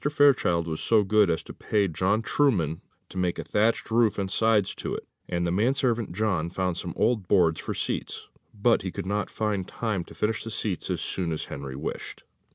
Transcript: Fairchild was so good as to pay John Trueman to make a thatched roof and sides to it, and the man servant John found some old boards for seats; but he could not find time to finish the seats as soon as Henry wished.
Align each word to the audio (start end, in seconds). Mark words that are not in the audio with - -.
Fairchild 0.09 0.67
was 0.67 0.81
so 0.81 1.03
good 1.03 1.29
as 1.29 1.43
to 1.43 1.53
pay 1.53 1.87
John 1.87 2.23
Trueman 2.23 2.81
to 3.09 3.19
make 3.19 3.37
a 3.37 3.43
thatched 3.43 3.91
roof 3.91 4.17
and 4.17 4.31
sides 4.31 4.73
to 4.73 4.95
it, 4.95 5.07
and 5.29 5.45
the 5.45 5.51
man 5.51 5.75
servant 5.75 6.11
John 6.11 6.49
found 6.49 6.75
some 6.75 6.95
old 6.97 7.27
boards 7.27 7.61
for 7.61 7.75
seats; 7.75 8.27
but 8.51 8.81
he 8.81 8.91
could 8.91 9.05
not 9.05 9.29
find 9.29 9.67
time 9.67 10.03
to 10.05 10.15
finish 10.15 10.43
the 10.43 10.49
seats 10.49 10.89
as 10.89 11.01
soon 11.01 11.31
as 11.31 11.45
Henry 11.53 11.75
wished. 11.75 12.23